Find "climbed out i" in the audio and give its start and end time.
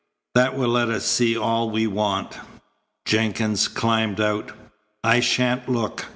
3.67-5.19